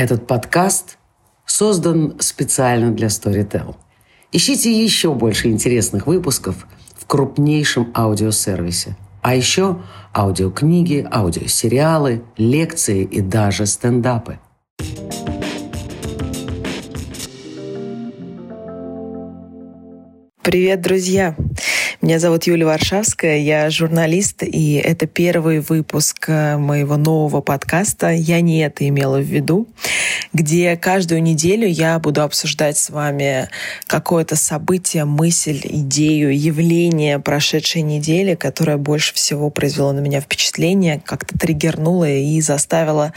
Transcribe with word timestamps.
Этот 0.00 0.26
подкаст 0.26 0.96
создан 1.44 2.16
специально 2.20 2.90
для 2.90 3.08
Storytel. 3.08 3.76
Ищите 4.32 4.72
еще 4.72 5.12
больше 5.12 5.48
интересных 5.48 6.06
выпусков 6.06 6.66
в 6.96 7.04
крупнейшем 7.04 7.92
аудиосервисе. 7.94 8.96
А 9.20 9.34
еще 9.34 9.82
аудиокниги, 10.16 11.06
аудиосериалы, 11.12 12.22
лекции 12.38 13.04
и 13.04 13.20
даже 13.20 13.66
стендапы. 13.66 14.38
Привет, 20.42 20.80
друзья! 20.80 21.36
Меня 22.02 22.18
зовут 22.18 22.44
Юлия 22.44 22.64
Варшавская, 22.64 23.36
я 23.36 23.68
журналист, 23.68 24.42
и 24.42 24.76
это 24.76 25.06
первый 25.06 25.60
выпуск 25.60 26.30
э, 26.30 26.56
моего 26.56 26.96
нового 26.96 27.42
подкаста 27.42 28.08
«Я 28.08 28.40
не 28.40 28.60
это 28.60 28.88
имела 28.88 29.18
в 29.18 29.24
виду», 29.24 29.68
где 30.32 30.78
каждую 30.78 31.22
неделю 31.22 31.68
я 31.68 31.98
буду 31.98 32.22
обсуждать 32.22 32.78
с 32.78 32.88
вами 32.88 33.50
какое-то 33.86 34.34
событие, 34.34 35.04
мысль, 35.04 35.60
идею, 35.62 36.34
явление 36.34 37.18
прошедшей 37.18 37.82
недели, 37.82 38.34
которое 38.34 38.78
больше 38.78 39.12
всего 39.12 39.50
произвело 39.50 39.92
на 39.92 40.00
меня 40.00 40.22
впечатление, 40.22 41.02
как-то 41.04 41.38
триггернуло 41.38 42.08
и 42.08 42.40
заставило 42.40 43.12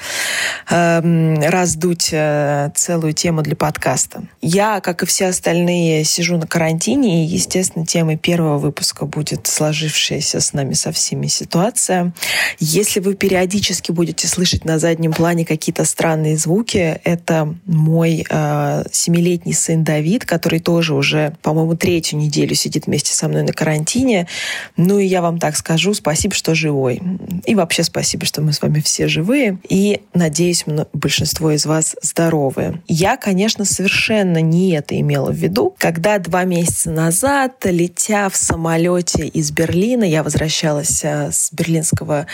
э, 0.70 1.50
раздуть 1.50 2.10
э, 2.12 2.70
целую 2.76 3.14
тему 3.14 3.44
для 3.44 3.56
подкаста. 3.56 4.24
Я, 4.42 4.82
как 4.82 5.04
и 5.04 5.06
все 5.06 5.28
остальные, 5.28 6.04
сижу 6.04 6.36
на 6.36 6.48
карантине, 6.48 7.24
и, 7.24 7.28
естественно, 7.28 7.86
темой 7.86 8.18
первого 8.18 8.58
выпуска 8.58 8.73
выпуска 8.74 9.06
будет 9.06 9.46
сложившаяся 9.46 10.40
с 10.40 10.52
нами 10.54 10.74
со 10.74 10.92
всеми 10.92 11.28
ситуация. 11.28 12.12
Если 12.58 13.00
вы 13.00 13.14
периодически 13.14 13.92
будете 13.92 14.28
слышать 14.28 14.66
на 14.66 14.80
заднем 14.80 15.14
плане 15.14 15.46
какие-то 15.46 15.86
странные 15.86 16.38
звуки, 16.38 17.00
это 17.04 17.56
мой 17.66 18.26
э, 18.28 18.84
семилетний 18.92 19.54
сын 19.54 19.84
Давид, 19.84 20.26
который 20.26 20.60
тоже 20.60 20.96
уже, 20.96 21.38
по-моему, 21.44 21.76
третью 21.76 22.18
неделю 22.18 22.56
сидит 22.56 22.88
вместе 22.88 23.14
со 23.14 23.28
мной 23.28 23.44
на 23.44 23.54
карантине. 23.54 24.28
Ну 24.76 24.98
и 24.98 25.06
я 25.06 25.22
вам 25.22 25.38
так 25.38 25.56
скажу, 25.56 25.94
спасибо, 25.94 26.34
что 26.34 26.56
живой. 26.56 27.00
И 27.46 27.54
вообще 27.54 27.84
спасибо, 27.84 28.26
что 28.26 28.42
мы 28.42 28.54
с 28.54 28.62
вами 28.62 28.80
все 28.80 29.08
живые. 29.08 29.60
И, 29.70 30.02
надеюсь, 30.16 30.66
большинство 30.94 31.52
из 31.52 31.68
вас 31.68 31.96
здоровые. 32.02 32.82
Я, 32.88 33.18
конечно, 33.18 33.66
совершенно 33.66 34.42
не 34.42 34.72
это 34.72 35.00
имела 35.00 35.30
в 35.30 35.36
виду, 35.36 35.76
когда 35.78 36.18
два 36.18 36.44
месяца 36.44 36.90
назад, 36.90 37.64
летя 37.66 38.30
в 38.30 38.36
самолете, 38.36 38.63
самолете 38.64 39.28
из 39.28 39.52
Берлина. 39.52 40.06
Я 40.06 40.24
возвращалась 40.24 41.04
э, 41.04 41.32
с 41.34 41.52
берлинского 41.52 42.28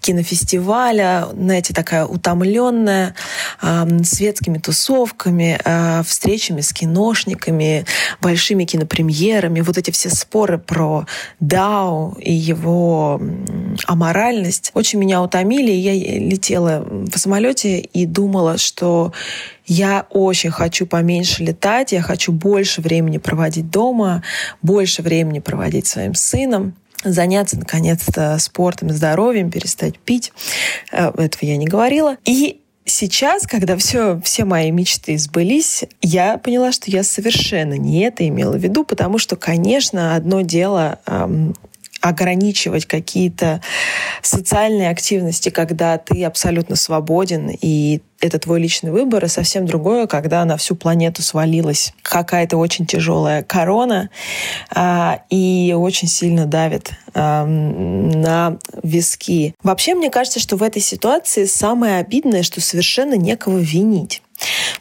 кинофестиваля, 0.00 1.26
знаете, 1.34 1.74
такая 1.74 2.06
утомленная, 2.06 3.14
светскими 4.02 4.56
тусовками, 4.56 5.60
э, 5.62 6.02
встречами 6.04 6.62
с 6.62 6.72
киношниками, 6.72 7.84
большими 8.22 8.64
кинопремьерами. 8.64 9.60
Вот 9.60 9.76
эти 9.76 9.90
все 9.90 10.08
споры 10.08 10.56
про 10.56 11.06
Дау 11.40 12.16
и 12.18 12.32
его 12.32 13.20
аморальность 13.86 14.70
очень 14.72 14.98
меня 14.98 15.20
утомили. 15.20 15.70
Я 15.70 15.92
летела 15.92 16.82
в 16.88 17.18
самолете 17.18 17.80
и 17.80 18.06
думала, 18.06 18.56
что 18.56 19.12
я 19.66 20.06
очень 20.10 20.50
хочу 20.50 20.86
поменьше 20.86 21.42
летать, 21.42 21.92
я 21.92 22.02
хочу 22.02 22.32
больше 22.32 22.80
времени 22.80 23.18
проводить 23.18 23.70
дома, 23.70 24.22
больше 24.62 25.02
времени 25.02 25.38
проводить 25.38 25.86
своим 25.86 26.14
сыном 26.14 26.74
заняться 27.04 27.58
наконец-то 27.58 28.38
спортом, 28.38 28.90
здоровьем, 28.90 29.50
перестать 29.50 29.98
пить. 29.98 30.32
Э, 30.90 31.10
этого 31.10 31.44
я 31.44 31.58
не 31.58 31.66
говорила. 31.66 32.16
И 32.24 32.60
Сейчас, 32.86 33.46
когда 33.46 33.78
все, 33.78 34.20
все 34.22 34.44
мои 34.44 34.70
мечты 34.70 35.16
сбылись, 35.16 35.84
я 36.02 36.36
поняла, 36.36 36.70
что 36.70 36.90
я 36.90 37.02
совершенно 37.02 37.78
не 37.78 38.02
это 38.02 38.28
имела 38.28 38.58
в 38.58 38.62
виду, 38.62 38.84
потому 38.84 39.16
что, 39.16 39.36
конечно, 39.36 40.14
одно 40.14 40.42
дело 40.42 40.98
эм, 41.06 41.54
ограничивать 42.04 42.84
какие-то 42.84 43.62
социальные 44.20 44.90
активности, 44.90 45.48
когда 45.48 45.96
ты 45.96 46.22
абсолютно 46.24 46.76
свободен 46.76 47.50
и 47.58 48.02
это 48.20 48.38
твой 48.38 48.60
личный 48.60 48.90
выбор, 48.90 49.24
и 49.24 49.28
совсем 49.28 49.66
другое, 49.66 50.06
когда 50.06 50.44
на 50.44 50.56
всю 50.56 50.76
планету 50.76 51.22
свалилась 51.22 51.92
какая-то 52.02 52.56
очень 52.56 52.86
тяжелая 52.86 53.42
корона 53.42 54.10
а, 54.70 55.20
и 55.30 55.74
очень 55.76 56.08
сильно 56.08 56.46
давит 56.46 56.92
а, 57.14 57.44
на 57.44 58.58
виски. 58.82 59.54
Вообще, 59.62 59.94
мне 59.94 60.10
кажется, 60.10 60.40
что 60.40 60.56
в 60.56 60.62
этой 60.62 60.80
ситуации 60.80 61.44
самое 61.44 61.98
обидное, 61.98 62.42
что 62.42 62.60
совершенно 62.60 63.14
некого 63.14 63.58
винить. 63.58 64.22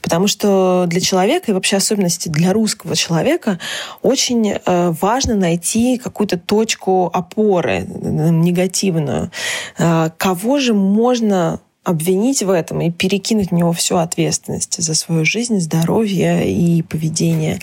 Потому 0.02 0.28
что 0.28 0.86
для 0.88 1.02
человека, 1.02 1.52
и 1.52 1.54
вообще 1.54 1.78
особенности 1.78 2.30
для 2.30 2.54
русского 2.54 2.96
человека, 2.96 3.60
очень 4.02 4.52
э, 4.52 4.94
важно 5.02 5.36
найти 5.36 5.98
какую-то 5.98 6.38
точку 6.38 7.10
опоры 7.14 7.82
негативную. 7.82 9.32
Э, 9.78 10.10
кого 10.18 10.60
же 10.60 10.74
можно 10.74 11.60
обвинить 11.84 12.42
в 12.42 12.50
этом 12.50 12.82
и 12.82 12.92
перекинуть 12.92 13.50
в 13.50 13.54
него 13.54 13.74
всю 13.74 13.98
ответственность 13.98 14.82
за 14.82 14.96
свою 14.96 15.26
жизнь, 15.26 15.60
здоровье 15.60 16.50
и 16.50 16.82
поведение. 16.82 17.60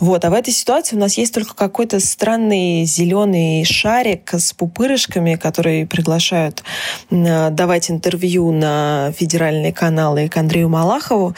Вот. 0.00 0.24
А 0.24 0.30
в 0.30 0.32
этой 0.32 0.52
ситуации 0.52 0.96
у 0.96 0.98
нас 0.98 1.16
есть 1.18 1.32
только 1.34 1.54
какой-то 1.54 2.00
странный 2.00 2.84
зеленый 2.84 3.64
шарик 3.64 4.34
с 4.34 4.52
пупырышками, 4.52 5.36
которые 5.36 5.86
приглашают 5.86 6.64
давать 7.10 7.90
интервью 7.90 8.50
на 8.50 9.12
федеральные 9.16 9.72
каналы 9.72 10.28
к 10.28 10.36
Андрею 10.36 10.68
Малахову. 10.68 11.34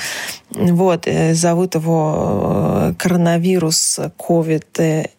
Вот. 0.50 1.06
Э, 1.06 1.34
зовут 1.34 1.74
его 1.74 2.90
э, 2.90 2.94
коронавирус, 2.98 3.98
COVID 4.18 5.10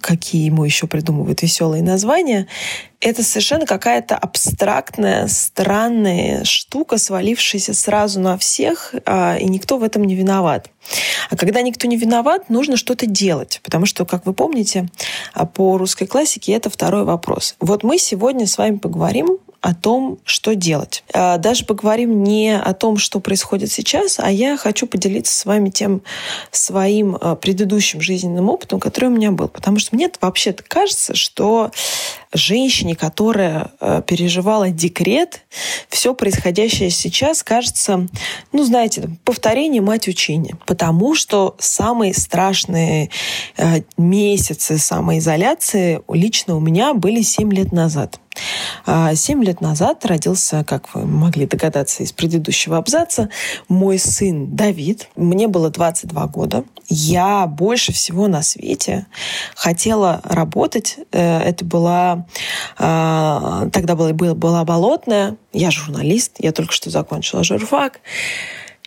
какие 0.00 0.46
ему 0.46 0.64
еще 0.64 0.86
придумывают 0.86 1.42
веселые 1.42 1.82
названия, 1.82 2.46
это 3.00 3.22
совершенно 3.24 3.66
какая-то 3.66 4.16
абстрактная, 4.16 5.26
странная 5.26 6.44
штука, 6.44 6.98
свалившаяся 6.98 7.74
сразу 7.74 8.20
на 8.20 8.38
всех, 8.38 8.94
а, 9.04 9.36
и 9.36 9.44
никто 9.44 9.78
в 9.78 9.82
этом 9.82 10.04
не 10.04 10.14
виноват. 10.14 10.70
А 11.30 11.36
когда 11.36 11.62
никто 11.62 11.88
не 11.88 11.96
виноват, 11.96 12.48
нужно 12.48 12.76
что-то 12.76 13.06
делать, 13.06 13.60
потому 13.64 13.86
что, 13.86 14.04
как 14.04 14.24
вы 14.24 14.34
помните, 14.34 14.88
а, 15.34 15.46
по 15.46 15.78
русской 15.78 16.06
классике 16.06 16.52
это 16.52 16.70
второй 16.70 17.04
вопрос. 17.04 17.56
Вот 17.60 17.82
мы 17.82 17.98
сегодня 17.98 18.46
с 18.46 18.56
вами 18.58 18.76
поговорим 18.76 19.38
о 19.62 19.74
том, 19.74 20.18
что 20.24 20.56
делать. 20.56 21.04
А, 21.14 21.38
даже 21.38 21.64
поговорим 21.64 22.24
не 22.24 22.58
о 22.58 22.74
том, 22.74 22.98
что 22.98 23.20
происходит 23.20 23.70
сейчас, 23.70 24.18
а 24.18 24.28
я 24.28 24.56
хочу 24.56 24.88
поделиться 24.88 25.34
с 25.34 25.44
вами 25.46 25.70
тем 25.70 26.02
своим 26.50 27.16
а, 27.18 27.36
предыдущим 27.36 28.00
жизненным 28.00 28.50
опытом, 28.50 28.80
который 28.80 29.06
у 29.06 29.12
меня 29.12 29.30
был. 29.30 29.46
Потому 29.46 29.78
что 29.78 29.94
мне 29.94 30.10
вообще-то 30.20 30.64
кажется, 30.64 31.14
что 31.14 31.70
женщине, 32.32 32.94
которая 32.94 33.72
а, 33.80 34.02
переживала 34.02 34.70
декрет, 34.70 35.44
все 35.88 36.14
происходящее 36.14 36.90
сейчас 36.90 37.42
кажется, 37.42 38.06
ну, 38.52 38.64
знаете, 38.64 39.10
повторение 39.24 39.82
мать 39.82 40.08
учения. 40.08 40.56
Потому 40.66 41.14
что 41.14 41.56
самые 41.58 42.14
страшные 42.14 43.10
месяцы 43.96 44.78
самоизоляции 44.78 46.00
лично 46.08 46.56
у 46.56 46.60
меня 46.60 46.94
были 46.94 47.22
7 47.22 47.52
лет 47.52 47.72
назад. 47.72 48.18
А, 48.86 49.14
семь 49.14 49.44
лет 49.44 49.60
назад 49.60 50.04
родился, 50.06 50.64
как 50.64 50.94
вы 50.94 51.06
могли 51.06 51.46
догадаться 51.46 52.02
из 52.02 52.12
предыдущего 52.12 52.78
абзаца, 52.78 53.28
мой 53.68 53.98
сын 53.98 54.54
Давид. 54.54 55.08
Мне 55.16 55.48
было 55.48 55.70
22 55.70 56.26
года. 56.28 56.64
Я 56.88 57.46
больше 57.46 57.92
всего 57.92 58.28
на 58.28 58.42
свете 58.42 59.06
хотела 59.54 60.20
работать. 60.24 60.98
Э, 61.12 61.40
это 61.40 61.64
была... 61.64 62.21
А, 62.78 63.68
тогда 63.72 63.96
была, 63.96 64.12
была 64.12 64.64
болотная. 64.64 65.36
Я 65.52 65.70
журналист. 65.70 66.36
Я 66.38 66.52
только 66.52 66.72
что 66.72 66.90
закончила 66.90 67.44
журфак. 67.44 68.00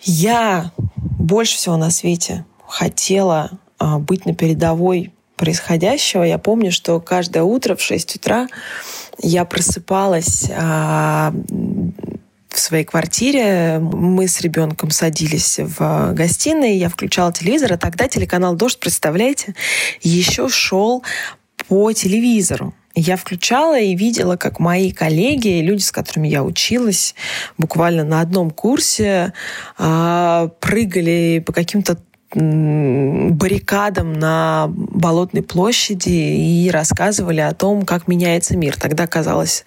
Я 0.03 0.71
больше 0.97 1.57
всего 1.57 1.77
на 1.77 1.91
свете 1.91 2.45
хотела 2.67 3.51
а, 3.79 3.99
быть 3.99 4.25
на 4.25 4.33
передовой 4.33 5.11
происходящего. 5.35 6.23
Я 6.23 6.37
помню, 6.37 6.71
что 6.71 6.99
каждое 6.99 7.43
утро 7.43 7.75
в 7.75 7.81
6 7.81 8.15
утра 8.17 8.47
я 9.19 9.45
просыпалась 9.45 10.49
а, 10.55 11.33
в 12.49 12.59
своей 12.59 12.85
квартире. 12.85 13.79
Мы 13.79 14.27
с 14.27 14.41
ребенком 14.41 14.91
садились 14.91 15.59
в 15.59 16.13
гостиной, 16.13 16.77
я 16.77 16.89
включала 16.89 17.33
телевизор, 17.33 17.73
а 17.73 17.77
тогда 17.77 18.07
телеканал 18.07 18.55
«Дождь», 18.55 18.79
представляете, 18.79 19.55
еще 20.01 20.47
шел 20.47 21.03
по 21.67 21.91
телевизору. 21.91 22.73
Я 22.95 23.17
включала 23.17 23.77
и 23.77 23.93
видела, 23.93 24.37
как 24.37 24.59
мои 24.59 24.91
коллеги, 24.91 25.59
люди, 25.61 25.81
с 25.81 25.91
которыми 25.91 26.29
я 26.29 26.43
училась, 26.43 27.13
буквально 27.57 28.05
на 28.05 28.21
одном 28.21 28.51
курсе, 28.51 29.33
а, 29.77 30.47
прыгали 30.61 31.43
по 31.45 31.51
каким-то 31.51 31.97
баррикадам 32.33 34.13
на 34.13 34.67
Болотной 34.69 35.41
площади 35.41 36.09
и 36.09 36.69
рассказывали 36.69 37.39
о 37.39 37.53
том, 37.53 37.85
как 37.85 38.07
меняется 38.07 38.57
мир. 38.57 38.77
Тогда 38.77 39.07
казалось, 39.07 39.65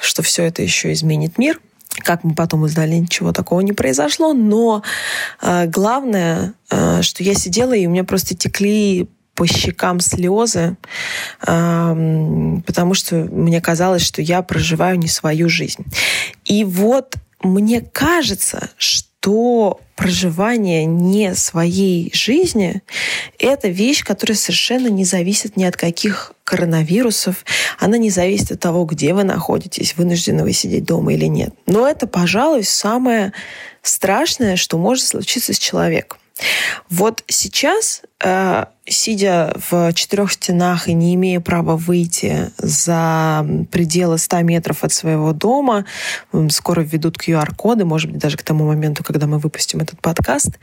что 0.00 0.22
все 0.22 0.44
это 0.44 0.62
еще 0.62 0.92
изменит 0.92 1.38
мир. 1.38 1.60
Как 1.98 2.24
мы 2.24 2.34
потом 2.34 2.62
узнали, 2.62 2.94
ничего 2.94 3.32
такого 3.32 3.60
не 3.60 3.72
произошло. 3.72 4.32
Но 4.32 4.82
э, 5.42 5.66
главное, 5.66 6.54
э, 6.70 7.02
что 7.02 7.22
я 7.24 7.34
сидела, 7.34 7.72
и 7.72 7.86
у 7.86 7.90
меня 7.90 8.04
просто 8.04 8.34
текли 8.34 9.08
по 9.38 9.46
щекам 9.46 10.00
слезы, 10.00 10.76
потому 11.38 12.94
что 12.94 13.14
мне 13.14 13.60
казалось, 13.60 14.02
что 14.02 14.20
я 14.20 14.42
проживаю 14.42 14.98
не 14.98 15.06
свою 15.06 15.48
жизнь. 15.48 15.84
И 16.44 16.64
вот 16.64 17.14
мне 17.40 17.80
кажется, 17.80 18.70
что 18.76 19.80
проживание 19.94 20.86
не 20.86 21.36
своей 21.36 22.10
жизни— 22.12 22.82
это 23.38 23.68
вещь, 23.68 24.02
которая 24.02 24.36
совершенно 24.36 24.88
не 24.88 25.04
зависит 25.04 25.56
ни 25.56 25.62
от 25.62 25.76
каких 25.76 26.32
коронавирусов. 26.42 27.44
Она 27.78 27.96
не 27.96 28.10
зависит 28.10 28.50
от 28.50 28.58
того, 28.58 28.86
где 28.86 29.14
вы 29.14 29.22
находитесь, 29.22 29.94
вынуждены 29.96 30.42
вы 30.42 30.52
сидеть 30.52 30.84
дома 30.84 31.14
или 31.14 31.26
нет. 31.26 31.54
Но 31.66 31.86
это, 31.86 32.08
пожалуй, 32.08 32.64
самое 32.64 33.32
страшное, 33.82 34.56
что 34.56 34.78
может 34.78 35.04
случиться 35.04 35.54
с 35.54 35.58
человеком. 35.60 36.18
Вот 36.90 37.22
сейчас 37.28 38.02
э, 38.20 38.64
сидя 38.88 39.54
в 39.70 39.92
четырех 39.92 40.32
стенах 40.32 40.88
и 40.88 40.94
не 40.94 41.14
имея 41.14 41.40
права 41.40 41.76
выйти 41.76 42.50
за 42.58 43.46
пределы 43.70 44.18
100 44.18 44.42
метров 44.42 44.84
от 44.84 44.92
своего 44.92 45.32
дома, 45.32 45.84
скоро 46.50 46.80
введут 46.80 47.16
QR-коды, 47.16 47.84
может 47.84 48.10
быть, 48.10 48.20
даже 48.20 48.36
к 48.36 48.42
тому 48.42 48.66
моменту, 48.66 49.04
когда 49.04 49.26
мы 49.26 49.38
выпустим 49.38 49.80
этот 49.80 50.00
подкаст. 50.00 50.58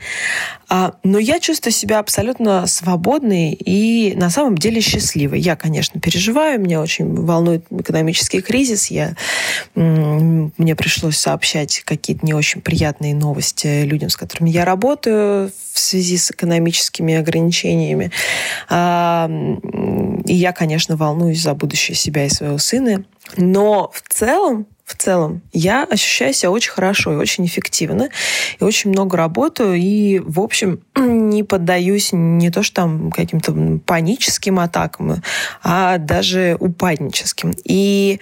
А, 0.68 0.94
но 1.04 1.18
я 1.18 1.40
чувствую 1.40 1.72
себя 1.72 1.98
абсолютно 1.98 2.66
свободной 2.66 3.52
и 3.52 4.14
на 4.16 4.30
самом 4.30 4.58
деле 4.58 4.80
счастливой. 4.80 5.40
Я, 5.40 5.56
конечно, 5.56 6.00
переживаю, 6.00 6.60
меня 6.60 6.80
очень 6.80 7.14
волнует 7.14 7.66
экономический 7.70 8.40
кризис. 8.40 8.88
Я, 8.88 9.14
мне 9.74 10.76
пришлось 10.76 11.16
сообщать 11.16 11.82
какие-то 11.84 12.24
не 12.26 12.34
очень 12.34 12.60
приятные 12.60 13.14
новости 13.14 13.84
людям, 13.84 14.10
с 14.10 14.16
которыми 14.16 14.50
я 14.50 14.64
работаю 14.64 15.50
в 15.76 15.78
связи 15.78 16.16
с 16.16 16.30
экономическими 16.30 17.14
ограничениями. 17.14 18.10
А, 18.68 19.30
и 20.24 20.34
я, 20.34 20.52
конечно, 20.52 20.96
волнуюсь 20.96 21.42
за 21.42 21.54
будущее 21.54 21.94
себя 21.94 22.26
и 22.26 22.28
своего 22.28 22.58
сына. 22.58 23.04
Но 23.36 23.90
в 23.92 24.02
целом, 24.08 24.66
в 24.84 24.96
целом 24.96 25.42
я 25.52 25.84
ощущаю 25.84 26.32
себя 26.32 26.50
очень 26.50 26.70
хорошо 26.70 27.12
и 27.12 27.16
очень 27.16 27.44
эффективно, 27.46 28.08
и 28.60 28.64
очень 28.64 28.90
много 28.90 29.16
работаю, 29.16 29.74
и, 29.74 30.20
в 30.20 30.40
общем, 30.40 30.80
не 30.96 31.42
поддаюсь 31.42 32.10
не 32.12 32.50
то 32.50 32.62
что 32.62 32.76
там 32.76 33.10
каким-то 33.10 33.80
паническим 33.84 34.60
атакам, 34.60 35.22
а 35.62 35.98
даже 35.98 36.56
упадническим. 36.60 37.52
И 37.64 38.20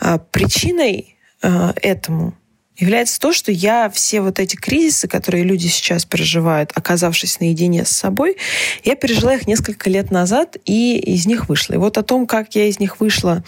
а, 0.00 0.18
причиной 0.18 1.16
а, 1.42 1.74
этому 1.82 2.34
является 2.76 3.18
то, 3.20 3.32
что 3.32 3.50
я 3.52 3.90
все 3.90 4.20
вот 4.20 4.38
эти 4.38 4.56
кризисы, 4.56 5.08
которые 5.08 5.44
люди 5.44 5.66
сейчас 5.66 6.04
переживают, 6.04 6.72
оказавшись 6.74 7.40
наедине 7.40 7.84
с 7.84 7.90
собой, 7.90 8.36
я 8.84 8.96
пережила 8.96 9.34
их 9.34 9.46
несколько 9.46 9.90
лет 9.90 10.10
назад 10.10 10.56
и 10.64 10.98
из 10.98 11.26
них 11.26 11.48
вышла. 11.48 11.74
И 11.74 11.78
вот 11.78 11.98
о 11.98 12.02
том, 12.02 12.26
как 12.26 12.54
я 12.54 12.66
из 12.66 12.78
них 12.78 13.00
вышла 13.00 13.42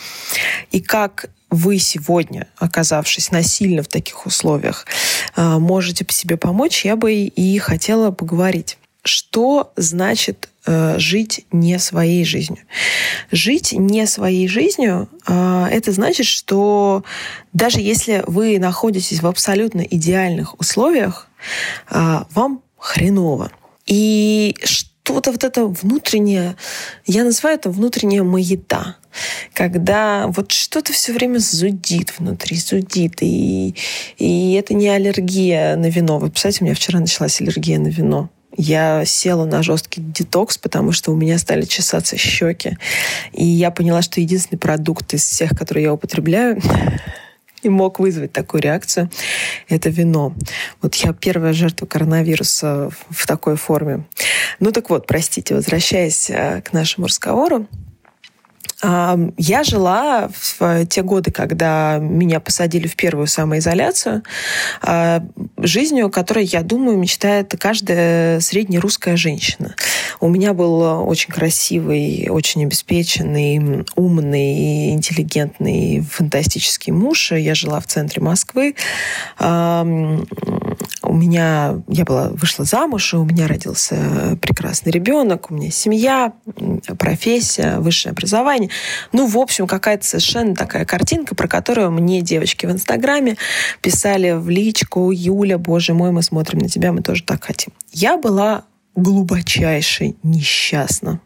и 0.70 0.80
как 0.80 1.30
вы 1.50 1.78
сегодня, 1.78 2.46
оказавшись 2.56 3.30
насильно 3.30 3.82
в 3.82 3.88
таких 3.88 4.26
условиях, 4.26 4.86
а, 5.34 5.58
можете 5.58 6.04
себе 6.10 6.36
помочь, 6.36 6.84
я 6.84 6.96
бы 6.96 7.12
и 7.14 7.58
хотела 7.58 8.10
поговорить. 8.10 8.76
Что 9.02 9.72
значит 9.76 10.50
Э, 10.70 10.98
жить 10.98 11.46
не 11.50 11.78
своей 11.78 12.26
жизнью. 12.26 12.58
Жить 13.30 13.72
не 13.72 14.06
своей 14.06 14.46
жизнью 14.48 15.08
э, 15.26 15.66
это 15.70 15.92
значит, 15.92 16.26
что 16.26 17.04
даже 17.54 17.80
если 17.80 18.22
вы 18.26 18.58
находитесь 18.58 19.22
в 19.22 19.26
абсолютно 19.26 19.80
идеальных 19.80 20.60
условиях, 20.60 21.26
э, 21.90 22.18
вам 22.34 22.60
хреново. 22.76 23.50
И 23.86 24.56
что-то 24.62 25.32
вот 25.32 25.42
это 25.42 25.64
внутреннее, 25.64 26.54
я 27.06 27.24
называю 27.24 27.56
это 27.56 27.70
внутренняя 27.70 28.22
маята, 28.22 28.96
когда 29.54 30.26
вот 30.26 30.52
что-то 30.52 30.92
все 30.92 31.14
время 31.14 31.38
зудит 31.38 32.18
внутри, 32.18 32.58
зудит, 32.58 33.22
и, 33.22 33.74
и 34.18 34.52
это 34.52 34.74
не 34.74 34.90
аллергия 34.90 35.76
на 35.76 35.88
вино. 35.88 36.18
Вы 36.18 36.28
представляете, 36.28 36.60
у 36.60 36.66
меня 36.66 36.74
вчера 36.74 37.00
началась 37.00 37.40
аллергия 37.40 37.78
на 37.78 37.88
вино. 37.88 38.28
Я 38.56 39.04
села 39.04 39.44
на 39.44 39.62
жесткий 39.62 40.00
детокс, 40.00 40.58
потому 40.58 40.92
что 40.92 41.12
у 41.12 41.16
меня 41.16 41.38
стали 41.38 41.62
чесаться 41.62 42.16
щеки. 42.16 42.78
И 43.32 43.44
я 43.44 43.70
поняла, 43.70 44.02
что 44.02 44.20
единственный 44.20 44.58
продукт 44.58 45.12
из 45.14 45.22
всех, 45.22 45.50
которые 45.50 45.84
я 45.84 45.92
употребляю, 45.92 46.60
и 47.62 47.68
мог 47.68 47.98
вызвать 47.98 48.32
такую 48.32 48.62
реакцию, 48.62 49.10
это 49.68 49.90
вино. 49.90 50.34
Вот 50.80 50.94
я 50.96 51.12
первая 51.12 51.52
жертва 51.52 51.86
коронавируса 51.86 52.90
в 53.10 53.26
такой 53.26 53.56
форме. 53.56 54.04
Ну 54.60 54.72
так 54.72 54.90
вот, 54.90 55.06
простите, 55.06 55.54
возвращаясь 55.54 56.30
э, 56.30 56.62
к 56.62 56.72
нашему 56.72 57.06
разговору, 57.06 57.66
я 58.80 59.64
жила 59.64 60.30
в 60.32 60.86
те 60.86 61.02
годы, 61.02 61.32
когда 61.32 61.98
меня 61.98 62.38
посадили 62.38 62.86
в 62.86 62.94
первую 62.94 63.26
самоизоляцию, 63.26 64.22
а, 64.82 65.24
жизнью, 65.56 66.10
которой, 66.10 66.44
я 66.44 66.62
думаю, 66.62 66.96
мечтает 66.96 67.54
каждая 67.58 68.38
среднерусская 68.40 69.16
женщина. 69.16 69.74
У 70.20 70.28
меня 70.28 70.54
был 70.54 71.08
очень 71.08 71.32
красивый, 71.32 72.28
очень 72.30 72.64
обеспеченный, 72.64 73.84
умный, 73.96 74.90
интеллигентный, 74.90 76.00
фантастический 76.00 76.92
муж. 76.92 77.32
Я 77.32 77.54
жила 77.54 77.80
в 77.80 77.86
центре 77.86 78.22
Москвы. 78.22 78.74
У 81.08 81.14
меня, 81.14 81.80
я 81.88 82.04
была, 82.04 82.28
вышла 82.28 82.66
замуж, 82.66 83.14
и 83.14 83.16
у 83.16 83.24
меня 83.24 83.48
родился 83.48 84.38
прекрасный 84.42 84.92
ребенок, 84.92 85.50
у 85.50 85.54
меня 85.54 85.70
семья, 85.70 86.34
профессия, 86.98 87.78
высшее 87.78 88.12
образование. 88.12 88.68
Ну, 89.12 89.26
в 89.26 89.38
общем, 89.38 89.66
какая-то 89.66 90.04
совершенно 90.04 90.54
такая 90.54 90.84
картинка, 90.84 91.34
про 91.34 91.48
которую 91.48 91.90
мне 91.92 92.20
девочки 92.20 92.66
в 92.66 92.70
Инстаграме 92.70 93.38
писали 93.80 94.32
в 94.32 94.50
личку, 94.50 95.10
Юля, 95.10 95.56
боже 95.56 95.94
мой, 95.94 96.10
мы 96.10 96.22
смотрим 96.22 96.58
на 96.58 96.68
тебя, 96.68 96.92
мы 96.92 97.00
тоже 97.00 97.22
так 97.22 97.42
хотим. 97.42 97.72
Я 97.90 98.18
была 98.18 98.64
глубочайше 98.94 100.14
несчастна. 100.22 101.20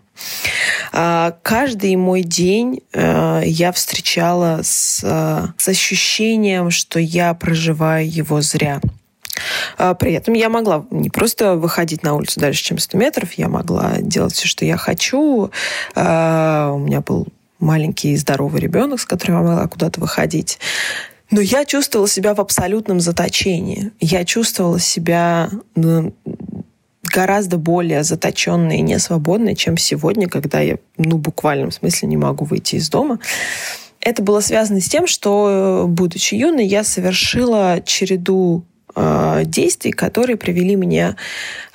А, 0.93 1.37
каждый 1.43 1.97
мой 1.97 2.23
день 2.23 2.83
э, 2.93 3.43
я 3.47 3.73
встречала 3.73 4.61
с, 4.63 5.01
э, 5.03 5.47
с 5.57 5.69
ощущением, 5.69 6.71
что 6.71 7.01
я 7.01 7.35
проживаю 7.35 8.09
его 8.09 8.41
зря. 8.43 8.81
А, 9.79 9.95
при 9.95 10.13
этом 10.13 10.35
я 10.35 10.49
могла 10.49 10.85
не 10.91 11.11
просто 11.11 11.57
выходить 11.57 12.03
на 12.03 12.15
улицу 12.15 12.41
дальше, 12.41 12.63
чем 12.63 12.79
100 12.79 12.99
метров, 12.99 13.33
я 13.35 13.49
могла 13.49 13.97
делать 14.01 14.35
все, 14.35 14.47
что 14.47 14.65
я 14.65 14.77
хочу. 14.77 15.51
А, 15.95 16.73
у 16.75 16.79
меня 16.79 17.01
был 17.01 17.29
маленький 17.59 18.17
здоровый 18.17 18.61
ребенок, 18.61 19.01
с 19.01 19.07
которым 19.07 19.37
я 19.37 19.43
могла 19.43 19.69
куда-то 19.69 20.01
выходить. 20.01 20.59
Но 21.31 21.41
я 21.41 21.65
чувствовала 21.65 22.09
себя 22.09 22.35
в 22.35 22.41
абсолютном 22.41 23.01
заточении. 23.01 23.91
Я 24.01 24.25
чувствовала 24.25 24.79
себя 24.79 25.49
ну, 25.75 26.13
гораздо 27.03 27.57
более 27.57 28.03
заточенной 28.03 28.79
и 28.79 28.83
несвободной, 28.83 29.55
чем 29.55 29.79
сегодня, 29.79 30.29
когда 30.29 30.61
я, 30.61 30.77
ну, 30.99 31.17
в 31.17 31.21
буквальном 31.21 31.71
смысле 31.71 32.09
не 32.09 32.17
могу 32.19 32.45
выйти 32.45 32.77
из 32.77 32.91
дома. 32.91 33.19
Это 34.01 34.23
было 34.23 34.41
связано 34.41 34.81
с 34.81 34.89
тем, 34.89 35.07
что, 35.07 35.87
будучи 35.89 36.35
юной, 36.35 36.67
я 36.67 36.85
совершила 36.85 37.81
череду 37.85 38.65
э, 38.95 39.43
действий, 39.45 39.93
которые 39.93 40.37
привели 40.37 40.75
меня 40.77 41.17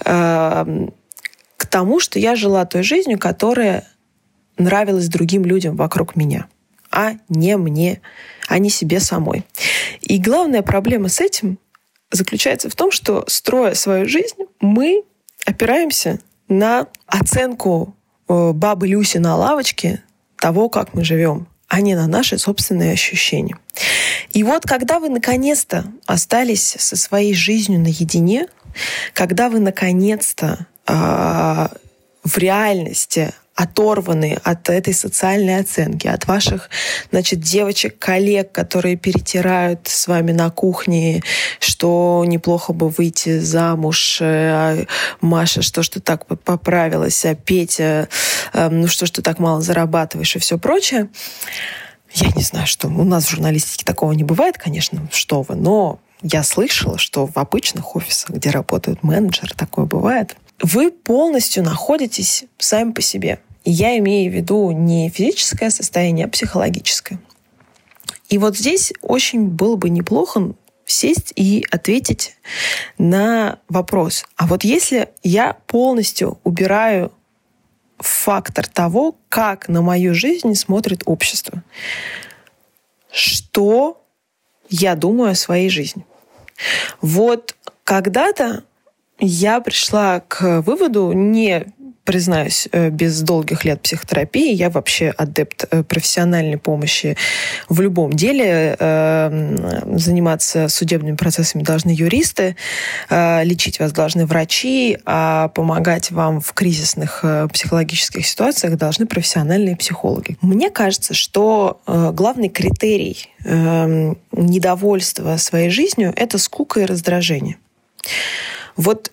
э, 0.06 0.88
к 1.58 1.66
тому, 1.66 2.00
что 2.00 2.20
я 2.20 2.36
жила 2.36 2.66
той 2.66 2.84
жизнью, 2.84 3.20
которая 3.20 3.86
нравилась 4.58 5.08
другим 5.08 5.46
людям 5.46 5.76
вокруг 5.76 6.16
меня, 6.16 6.48
а 6.92 7.14
не 7.30 7.58
мне, 7.58 8.02
а 8.48 8.60
не 8.60 8.70
себе 8.70 9.00
самой. 9.00 9.44
И 10.02 10.18
главная 10.18 10.62
проблема 10.62 11.10
с 11.10 11.20
этим 11.20 11.60
заключается 12.12 12.70
в 12.70 12.76
том, 12.76 12.92
что, 12.92 13.26
строя 13.28 13.74
свою 13.74 14.08
жизнь, 14.08 14.46
мы 14.60 15.04
опираемся 15.46 16.20
на 16.48 16.88
оценку 17.06 17.96
э, 18.28 18.52
бабы 18.54 18.88
Люси 18.88 19.18
на 19.18 19.36
лавочке 19.36 20.04
того, 20.38 20.70
как 20.70 20.94
мы 20.94 21.04
живем, 21.04 21.48
а 21.68 21.82
не 21.82 21.96
на 21.96 22.08
наши 22.08 22.38
собственные 22.38 22.94
ощущения. 22.94 23.58
И 24.32 24.44
вот 24.44 24.64
когда 24.64 25.00
вы 25.00 25.10
наконец-то 25.10 25.86
остались 26.06 26.76
со 26.80 26.96
своей 26.96 27.34
жизнью 27.34 27.80
наедине, 27.80 28.48
когда 29.14 29.50
вы 29.50 29.60
наконец-то 29.60 30.66
э, 30.88 31.68
в 32.24 32.38
реальности 32.38 33.34
оторваны 33.58 34.40
от 34.44 34.70
этой 34.70 34.94
социальной 34.94 35.60
оценки, 35.60 36.06
от 36.06 36.28
ваших, 36.28 36.70
значит, 37.12 37.40
девочек-коллег, 37.40 38.52
которые 38.52 38.98
перетирают 38.98 39.88
с 39.88 40.08
вами 40.08 40.32
на 40.32 40.52
кухне, 40.52 41.24
что 41.60 42.24
неплохо 42.28 42.72
бы 42.72 42.90
выйти 42.90 43.40
замуж, 43.40 44.20
а 44.22 44.78
Маша, 45.22 45.64
что 45.64 45.82
ж 45.82 45.90
ты 45.90 46.00
так 46.00 46.28
поправилась, 46.28 47.26
а 47.26 47.34
Петя, 47.34 48.10
эм, 48.54 48.82
ну 48.82 48.88
что 48.88 49.08
ж 49.08 49.10
ты 49.10 49.22
так 49.24 49.40
мало 49.40 49.60
зарабатываешь 49.62 50.36
и 50.36 50.40
все 50.40 50.60
прочее. 50.60 51.10
Я 52.14 52.32
не 52.36 52.44
знаю, 52.44 52.68
что 52.68 52.88
у 52.88 53.04
нас 53.04 53.26
в 53.26 53.32
журналистике 53.32 53.84
такого 53.84 54.12
не 54.12 54.24
бывает, 54.24 54.60
конечно, 54.60 55.08
что 55.12 55.42
вы, 55.42 55.56
но 55.56 56.00
я 56.22 56.44
слышала, 56.44 57.00
что 57.00 57.26
в 57.26 57.38
обычных 57.38 57.96
офисах, 57.96 58.30
где 58.36 58.52
работают 58.52 59.02
менеджеры, 59.02 59.56
такое 59.56 59.86
бывает, 59.86 60.36
вы 60.62 60.92
полностью 60.92 61.64
находитесь 61.64 62.46
сами 62.60 62.92
по 62.92 63.02
себе. 63.02 63.40
Я 63.70 63.98
имею 63.98 64.32
в 64.32 64.34
виду 64.34 64.72
не 64.72 65.10
физическое 65.10 65.70
состояние, 65.70 66.28
а 66.28 66.30
психологическое. 66.30 67.20
И 68.30 68.38
вот 68.38 68.58
здесь 68.58 68.94
очень 69.02 69.48
было 69.48 69.76
бы 69.76 69.90
неплохо 69.90 70.54
сесть 70.86 71.34
и 71.36 71.66
ответить 71.70 72.38
на 72.98 73.60
вопрос. 73.68 74.26
А 74.38 74.48
вот 74.48 74.64
если 74.64 75.10
я 75.22 75.58
полностью 75.68 76.40
убираю 76.46 77.12
фактор 77.98 78.66
того, 78.68 79.18
как 79.28 79.68
на 79.68 79.82
мою 79.82 80.14
жизнь 80.14 80.56
смотрит 80.56 81.02
общество, 81.06 81.62
что 83.12 84.02
я 84.70 84.96
думаю 84.96 85.32
о 85.32 85.36
своей 85.36 85.70
жизни. 85.70 86.06
Вот 87.02 87.54
когда-то 87.84 88.64
я 89.20 89.60
пришла 89.60 90.22
к 90.22 90.62
выводу 90.62 91.12
не 91.12 91.74
признаюсь, 92.08 92.70
э, 92.72 92.90
без 92.90 93.22
долгих 93.22 93.66
лет 93.66 93.82
психотерапии 93.82 94.54
я 94.54 94.70
вообще 94.70 95.10
адепт 95.10 95.66
э, 95.70 95.84
профессиональной 95.84 96.58
помощи 96.58 97.18
в 97.68 97.82
любом 97.82 98.14
деле. 98.14 98.78
Э, 98.80 99.78
заниматься 99.98 100.70
судебными 100.70 101.18
процессами 101.18 101.64
должны 101.64 101.90
юристы, 101.90 102.56
лечить 103.10 103.80
вас 103.80 103.92
должны 103.92 104.26
врачи, 104.26 104.98
а 105.06 105.50
помогать 105.50 106.12
вам 106.12 106.40
в 106.40 106.54
кризисных 106.54 107.26
психологических 107.52 108.26
ситуациях 108.26 108.78
должны 108.78 109.06
профессиональные 109.06 109.76
психологи. 109.76 110.38
Мне 110.42 110.70
кажется, 110.70 111.14
что 111.14 111.82
главный 111.86 112.50
критерий 112.50 113.30
недовольства 113.44 115.36
своей 115.38 115.70
жизнью— 115.70 116.14
это 116.16 116.38
скука 116.38 116.82
и 116.82 116.86
раздражение. 116.86 117.58
Вот 118.76 119.12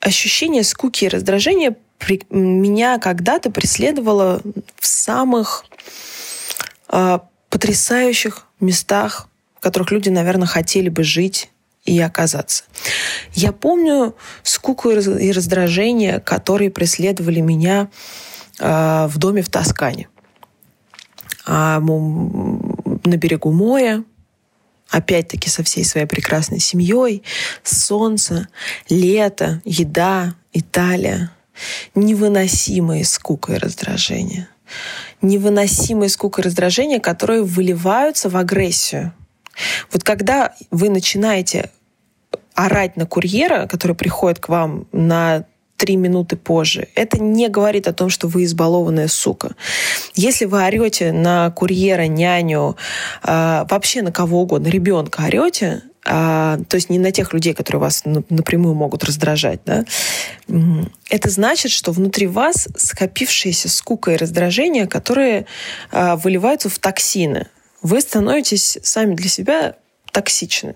ощущение 0.00 0.64
скуки 0.64 1.04
и 1.04 1.08
раздражения 1.08 1.76
при, 1.98 2.22
меня 2.30 2.98
когда-то 2.98 3.50
преследовало 3.50 4.40
в 4.76 4.86
самых 4.86 5.64
э, 6.90 7.18
потрясающих 7.50 8.46
местах, 8.60 9.28
в 9.56 9.60
которых 9.60 9.90
люди, 9.90 10.08
наверное, 10.08 10.46
хотели 10.46 10.88
бы 10.88 11.02
жить 11.02 11.50
и 11.84 11.98
оказаться. 12.00 12.64
Я 13.32 13.52
помню 13.52 14.14
скуку 14.42 14.90
и 14.90 15.32
раздражение, 15.32 16.20
которые 16.20 16.70
преследовали 16.70 17.40
меня 17.40 17.88
э, 18.58 19.06
в 19.08 19.18
доме 19.18 19.42
в 19.42 19.48
Тоскане. 19.48 20.08
А, 21.50 21.80
на 21.80 23.16
берегу 23.16 23.50
моря, 23.52 24.04
опять-таки 24.90 25.48
со 25.48 25.62
всей 25.62 25.84
своей 25.84 26.06
прекрасной 26.06 26.60
семьей, 26.60 27.22
солнце, 27.62 28.48
лето, 28.90 29.62
еда, 29.64 30.34
Италия, 30.52 31.30
невыносимые 31.94 33.04
скука 33.04 33.54
и 33.54 33.58
раздражение. 33.58 34.48
Невыносимые 35.22 36.08
скука 36.08 36.42
и 36.42 36.44
раздражение, 36.44 37.00
которые 37.00 37.42
выливаются 37.42 38.28
в 38.28 38.36
агрессию. 38.36 39.12
Вот 39.92 40.04
когда 40.04 40.54
вы 40.70 40.88
начинаете 40.88 41.70
орать 42.54 42.96
на 42.96 43.06
курьера, 43.06 43.66
который 43.66 43.94
приходит 43.94 44.40
к 44.40 44.48
вам 44.48 44.86
на 44.92 45.44
три 45.76 45.94
минуты 45.94 46.36
позже. 46.36 46.88
Это 46.96 47.22
не 47.22 47.48
говорит 47.48 47.86
о 47.86 47.92
том, 47.92 48.10
что 48.10 48.26
вы 48.26 48.44
избалованная 48.44 49.06
сука. 49.06 49.54
Если 50.14 50.44
вы 50.44 50.66
орете 50.66 51.12
на 51.12 51.50
курьера, 51.52 52.08
няню, 52.08 52.76
э, 53.22 53.64
вообще 53.70 54.02
на 54.02 54.10
кого 54.10 54.42
угодно, 54.42 54.66
ребенка 54.66 55.22
орете, 55.24 55.82
а, 56.10 56.58
то 56.68 56.76
есть 56.76 56.88
не 56.88 56.98
на 56.98 57.12
тех 57.12 57.34
людей, 57.34 57.52
которые 57.52 57.80
вас 57.80 58.02
напрямую 58.04 58.74
могут 58.74 59.04
раздражать, 59.04 59.60
да, 59.66 59.84
это 61.10 61.28
значит, 61.28 61.70
что 61.70 61.92
внутри 61.92 62.26
вас 62.26 62.66
скопившиеся 62.76 63.68
скука 63.68 64.12
и 64.12 64.16
раздражение, 64.16 64.86
которые 64.86 65.44
а, 65.90 66.16
выливаются 66.16 66.70
в 66.70 66.78
токсины. 66.78 67.46
Вы 67.82 68.00
становитесь 68.00 68.78
сами 68.82 69.14
для 69.14 69.28
себя 69.28 69.74
токсичны. 70.10 70.74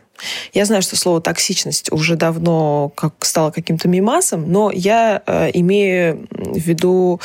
Я 0.52 0.66
знаю, 0.66 0.82
что 0.82 0.96
слово 0.96 1.22
токсичность 1.22 1.90
уже 1.90 2.16
давно 2.16 2.90
как 2.94 3.24
стало 3.24 3.50
каким-то 3.50 3.88
мимасом, 3.88 4.52
но 4.52 4.70
я 4.70 5.22
э, 5.26 5.50
имею 5.54 6.28
в 6.30 6.58
виду 6.58 7.20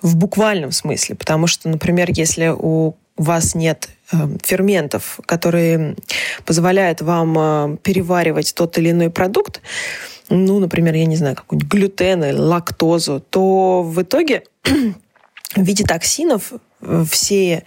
в 0.00 0.16
буквальном 0.16 0.70
смысле, 0.70 1.16
потому 1.16 1.48
что, 1.48 1.68
например, 1.68 2.10
если 2.12 2.54
у 2.56 2.94
вас 3.16 3.54
нет 3.54 3.88
ферментов, 4.42 5.20
которые 5.26 5.96
позволяют 6.44 7.00
вам 7.00 7.38
э, 7.38 7.76
переваривать 7.82 8.54
тот 8.54 8.76
или 8.78 8.90
иной 8.90 9.10
продукт, 9.10 9.60
ну, 10.30 10.60
например, 10.60 10.94
я 10.94 11.06
не 11.06 11.16
знаю, 11.16 11.36
какой-нибудь 11.36 11.70
глютен 11.70 12.24
или 12.24 12.36
лактозу, 12.36 13.20
то 13.30 13.82
в 13.82 14.00
итоге 14.00 14.44
в 14.64 15.62
виде 15.62 15.84
токсинов 15.84 16.52
э, 16.80 17.04
все, 17.10 17.64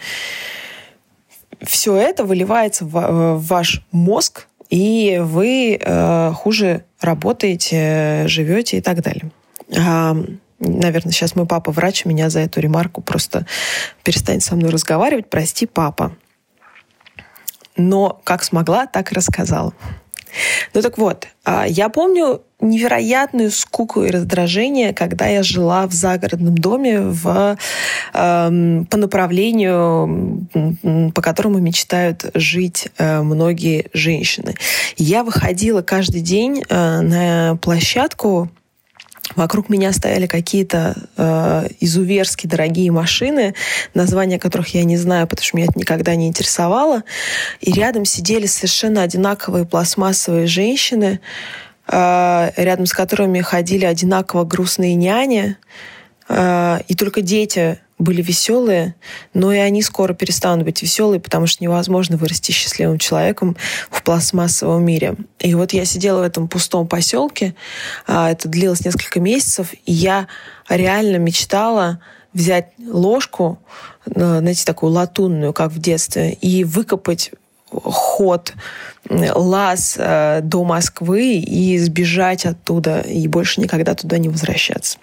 все 1.62 1.96
это 1.96 2.24
выливается 2.24 2.86
э, 2.86 2.88
в 2.88 3.40
ваш 3.40 3.86
мозг, 3.92 4.48
и 4.70 5.20
вы 5.22 5.78
э, 5.80 6.32
хуже 6.34 6.86
работаете, 7.02 8.24
живете 8.28 8.78
и 8.78 8.82
так 8.82 9.02
далее. 9.02 9.30
А, 9.78 10.16
наверное, 10.60 11.12
сейчас 11.12 11.36
мой 11.36 11.46
папа 11.46 11.72
врач, 11.72 12.06
меня 12.06 12.30
за 12.30 12.40
эту 12.40 12.62
ремарку 12.62 13.02
просто 13.02 13.46
перестанет 14.04 14.42
со 14.42 14.56
мной 14.56 14.72
разговаривать. 14.72 15.30
Прости, 15.30 15.66
папа 15.66 16.16
но 17.78 18.22
как 18.24 18.44
смогла, 18.44 18.86
так 18.86 19.12
и 19.12 19.16
рассказала. 19.16 19.74
Ну 20.74 20.82
так 20.82 20.98
вот, 20.98 21.28
а, 21.46 21.66
я 21.68 21.90
помню 21.90 22.42
невероятную 22.60 23.52
скуку 23.52 24.04
и 24.04 24.10
раздражение, 24.10 24.94
когда 24.94 25.28
я 25.28 25.44
жила 25.44 25.86
в 25.86 25.94
загородном 25.94 26.58
доме 26.58 27.02
в, 27.02 27.58
э, 28.14 28.84
по 28.90 28.98
направлению, 28.98 30.48
по 31.14 31.22
которому 31.22 31.60
мечтают 31.60 32.32
жить 32.34 32.88
э, 32.98 33.22
многие 33.22 33.90
женщины. 33.94 34.56
Я 34.98 35.24
выходила 35.24 35.82
каждый 35.82 36.22
день 36.22 36.64
э, 36.68 37.02
на 37.02 37.58
площадку 37.62 38.50
Вокруг 39.36 39.70
меня 39.70 39.94
стояли 39.94 40.28
какие-то 40.28 40.96
э, 41.18 41.68
изуверски 41.80 42.46
дорогие 42.46 42.92
машины, 42.92 43.56
названия 43.94 44.38
которых 44.38 44.74
я 44.76 44.84
не 44.84 44.98
знаю, 44.98 45.28
потому 45.28 45.46
что 45.46 45.58
меня 45.58 45.68
это 45.70 45.80
никогда 45.80 46.16
не 46.16 46.28
интересовало. 46.28 47.04
И 47.62 47.72
рядом 47.72 48.06
сидели 48.06 48.46
совершенно 48.46 49.02
одинаковые 49.02 49.66
пластмассовые 49.66 50.46
женщины, 50.46 51.20
э, 51.88 52.52
рядом 52.58 52.86
с 52.86 52.94
которыми 52.94 53.40
ходили 53.42 53.86
одинаково 53.86 54.44
грустные 54.44 54.96
няни. 54.96 55.58
Э, 56.28 56.80
и 56.88 56.94
только 56.94 57.22
дети 57.22 57.80
были 58.04 58.22
веселые, 58.22 58.96
но 59.34 59.52
и 59.52 59.58
они 59.58 59.82
скоро 59.82 60.14
перестанут 60.14 60.66
быть 60.66 60.82
веселые, 60.82 61.20
потому 61.20 61.48
что 61.48 61.64
невозможно 61.64 62.18
вырасти 62.18 62.52
счастливым 62.52 63.00
человеком 63.00 63.56
в 63.90 64.04
пластмассовом 64.04 64.84
мире. 64.86 65.16
И 65.40 65.56
вот 65.56 65.74
я 65.74 65.86
сидела 65.86 66.20
в 66.20 66.24
этом 66.24 66.48
пустом 66.48 66.88
поселке, 66.88 67.56
а, 68.06 68.32
это 68.32 68.48
длилось 68.48 68.86
несколько 68.86 69.20
месяцев, 69.20 69.74
и 69.86 69.92
я 69.92 70.28
реально 70.70 71.18
мечтала 71.18 72.00
взять 72.34 72.70
ложку, 72.80 73.60
э, 74.06 74.12
знаете, 74.40 74.66
такую 74.66 74.92
латунную, 74.92 75.54
как 75.54 75.72
в 75.72 75.80
детстве, 75.80 76.34
и 76.34 76.64
выкопать 76.64 77.32
ход, 77.70 78.54
лаз 79.10 79.96
э, 79.98 80.42
до 80.44 80.64
Москвы 80.64 81.38
и 81.38 81.78
сбежать 81.78 82.46
оттуда, 82.46 83.02
и 83.02 83.28
больше 83.28 83.62
никогда 83.62 83.96
туда 83.96 84.18
не 84.18 84.30
возвращаться. 84.30 84.98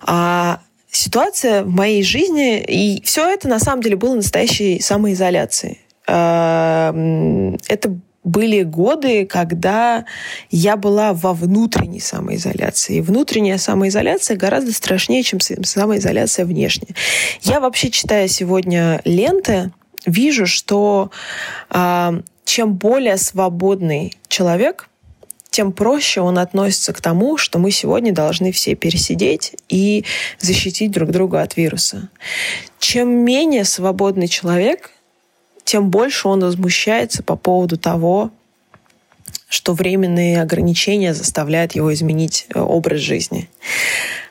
А 0.00 0.60
ситуация 0.96 1.64
в 1.64 1.70
моей 1.70 2.02
жизни, 2.02 2.60
и 2.60 3.02
все 3.04 3.28
это 3.28 3.48
на 3.48 3.58
самом 3.58 3.82
деле 3.82 3.96
было 3.96 4.14
настоящей 4.14 4.80
самоизоляцией. 4.80 5.80
Эм, 6.06 7.58
это 7.68 7.98
были 8.22 8.62
годы, 8.62 9.26
когда 9.26 10.06
я 10.50 10.76
была 10.76 11.12
во 11.12 11.34
внутренней 11.34 12.00
самоизоляции. 12.00 12.96
И 12.96 13.00
внутренняя 13.02 13.58
самоизоляция 13.58 14.36
гораздо 14.36 14.72
страшнее, 14.72 15.22
чем 15.22 15.40
самоизоляция 15.40 16.46
внешняя. 16.46 16.94
Я 17.42 17.60
вообще, 17.60 17.90
читая 17.90 18.28
сегодня 18.28 19.02
ленты, 19.04 19.72
вижу, 20.06 20.46
что 20.46 21.10
э, 21.70 22.20
чем 22.44 22.74
более 22.74 23.18
свободный 23.18 24.14
человек, 24.28 24.88
тем 25.54 25.70
проще 25.70 26.20
он 26.20 26.40
относится 26.40 26.92
к 26.92 27.00
тому, 27.00 27.36
что 27.36 27.60
мы 27.60 27.70
сегодня 27.70 28.12
должны 28.12 28.50
все 28.50 28.74
пересидеть 28.74 29.54
и 29.68 30.04
защитить 30.40 30.90
друг 30.90 31.12
друга 31.12 31.42
от 31.42 31.56
вируса. 31.56 32.08
Чем 32.80 33.08
менее 33.08 33.64
свободный 33.64 34.26
человек, 34.26 34.90
тем 35.62 35.90
больше 35.90 36.26
он 36.26 36.40
возмущается 36.40 37.22
по 37.22 37.36
поводу 37.36 37.78
того, 37.78 38.32
что 39.48 39.74
временные 39.74 40.42
ограничения 40.42 41.14
заставляют 41.14 41.76
его 41.76 41.94
изменить 41.94 42.46
э, 42.52 42.58
образ 42.58 42.98
жизни. 42.98 43.48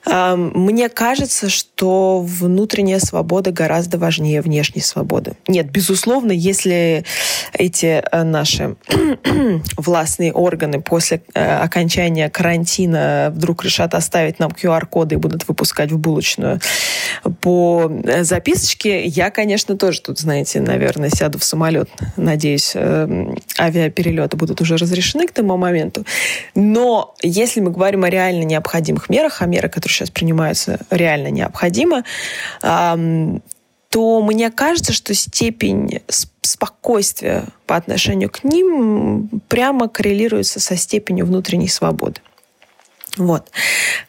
Мне 0.06 0.90
кажется, 0.90 1.50
что 1.50 2.22
внутренняя 2.22 3.00
свобода 3.00 3.52
гораздо 3.52 3.98
важнее 3.98 4.42
внешней 4.42 4.82
свободы. 4.82 5.34
Нет, 5.48 5.72
безусловно, 5.72 6.32
если 6.32 7.06
эти 7.54 8.04
э, 8.12 8.24
наши 8.24 8.76
властные 9.78 10.34
органы 10.34 10.82
после 10.82 11.22
э, 11.34 11.58
окончания 11.58 12.30
карантина 12.30 13.32
вдруг 13.34 13.64
решат 13.64 13.96
оставить 13.96 14.40
нам 14.40 14.52
QR-коды 14.52 15.16
и 15.16 15.18
будут 15.18 15.48
выпускать 15.48 15.92
в 15.92 15.98
булочную 15.98 16.60
по 17.42 17.90
э, 18.04 18.24
записочке, 18.24 19.06
я, 19.06 19.30
конечно, 19.30 19.78
тоже 19.78 20.02
тут, 20.02 20.20
знаете, 20.20 20.60
наверное, 20.60 21.10
сяду 21.10 21.40
в 21.40 21.44
самолет. 21.44 21.90
Надеюсь, 22.18 22.76
авиаперелеты 22.76 24.36
будут 24.36 24.62
уже 24.62 24.78
разрешены 24.78 25.28
к 25.28 25.32
тому 25.32 25.58
моменту. 25.58 26.06
Но 26.56 27.16
если 27.22 27.62
мы 27.62 27.72
говорим 27.72 28.04
о 28.04 28.10
реально 28.10 28.44
необходимых 28.44 29.10
мерах, 29.10 29.42
о 29.42 29.46
мерах, 29.46 29.72
которые 29.72 29.93
сейчас 29.94 30.10
принимаются, 30.10 30.80
реально 30.90 31.30
необходимо, 31.30 32.04
то 32.62 34.22
мне 34.24 34.50
кажется, 34.50 34.92
что 34.92 35.14
степень 35.14 36.02
спокойствия 36.42 37.46
по 37.68 37.76
отношению 37.76 38.30
к 38.30 38.44
ним 38.44 39.30
прямо 39.48 39.88
коррелируется 39.88 40.60
со 40.60 40.76
степенью 40.76 41.26
внутренней 41.26 41.68
свободы. 41.68 42.22
Вот. 43.18 43.50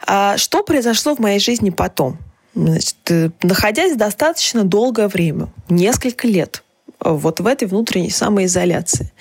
А 0.06 0.36
что 0.38 0.62
произошло 0.62 1.14
в 1.14 1.18
моей 1.18 1.38
жизни 1.38 1.70
потом? 1.70 2.16
Значит, 2.54 2.96
э, 3.10 3.30
находясь 3.42 3.96
достаточно 3.96 4.64
долгое 4.64 5.08
время, 5.08 5.48
несколько 5.68 6.26
лет, 6.26 6.62
вот 7.00 7.40
в 7.40 7.46
этой 7.46 7.68
внутренней 7.68 8.10
самоизоляции. 8.10 9.12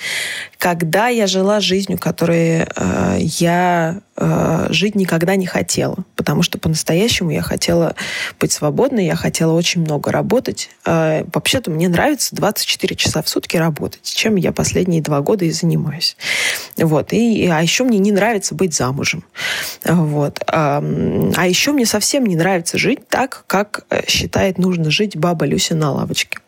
Когда 0.64 1.10
я 1.10 1.28
жила 1.28 1.60
жизнью, 1.60 2.00
которой 2.00 2.66
э, 2.74 3.18
я 3.20 4.00
э, 4.16 4.68
жить 4.70 4.96
никогда 4.96 5.36
не 5.36 5.46
хотела, 5.46 5.98
потому 6.16 6.42
что 6.42 6.58
по-настоящему 6.58 7.32
я 7.32 7.42
хотела 7.42 7.96
быть 8.40 8.54
свободной, 8.54 9.06
я 9.06 9.18
хотела 9.18 9.52
очень 9.52 9.82
много 9.82 10.14
работать. 10.14 10.70
Э, 10.86 11.26
вообще-то 11.34 11.70
мне 11.70 11.90
нравится 11.90 12.34
24 12.34 12.96
часа 12.96 13.22
в 13.22 13.28
сутки 13.28 13.58
работать, 13.58 14.04
чем 14.04 14.38
я 14.38 14.54
последние 14.54 15.02
два 15.02 15.20
года 15.20 15.44
и 15.44 15.52
занимаюсь. 15.52 16.16
Вот. 16.78 17.12
И, 17.12 17.46
а 17.48 17.62
еще 17.62 17.84
мне 17.84 17.98
не 17.98 18.14
нравится 18.14 18.56
быть 18.56 18.74
замужем. 18.74 19.26
Вот. 19.84 20.40
А, 20.48 20.82
а 21.36 21.46
еще 21.46 21.74
мне 21.74 21.86
совсем 21.86 22.26
не 22.26 22.38
нравится 22.38 22.78
жить 22.78 23.10
так, 23.10 23.44
как 23.48 23.86
э, 23.90 24.08
считает 24.08 24.58
нужно 24.60 24.92
жить 24.92 25.18
баба 25.18 25.46
Люся 25.46 25.76
на 25.76 25.92
лавочке. 25.92 26.40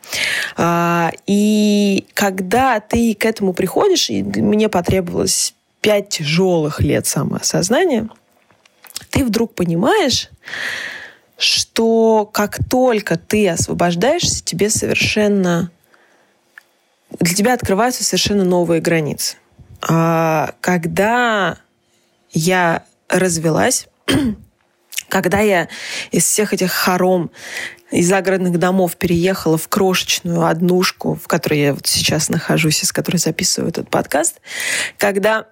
А, 0.56 1.12
и 1.26 2.06
когда 2.14 2.80
ты 2.80 3.14
к 3.14 3.24
этому 3.24 3.52
приходишь, 3.52 4.05
и 4.10 4.22
мне 4.22 4.68
потребовалось 4.68 5.54
пять 5.80 6.08
тяжелых 6.08 6.80
лет 6.80 7.06
самоосознания, 7.06 8.08
ты 9.10 9.24
вдруг 9.24 9.54
понимаешь, 9.54 10.30
что 11.38 12.28
как 12.32 12.58
только 12.68 13.16
ты 13.16 13.48
освобождаешься, 13.48 14.44
тебе 14.44 14.70
совершенно 14.70 15.70
для 17.20 17.34
тебя 17.34 17.54
открываются 17.54 18.04
совершенно 18.04 18.44
новые 18.44 18.80
границы. 18.80 19.36
А 19.80 20.54
когда 20.60 21.58
я 22.32 22.84
развелась, 23.08 23.86
когда 25.08 25.40
я 25.40 25.68
из 26.10 26.24
всех 26.24 26.52
этих 26.52 26.72
хором 26.72 27.30
из 27.90 28.08
загородных 28.08 28.58
домов 28.58 28.96
переехала 28.96 29.56
в 29.56 29.68
крошечную 29.68 30.44
однушку, 30.46 31.18
в 31.22 31.28
которой 31.28 31.60
я 31.60 31.74
вот 31.74 31.86
сейчас 31.86 32.28
нахожусь, 32.28 32.82
из 32.82 32.92
которой 32.92 33.18
записываю 33.18 33.70
этот 33.70 33.88
подкаст, 33.88 34.40
когда 34.98 35.46